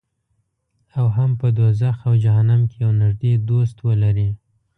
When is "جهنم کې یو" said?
2.25-2.91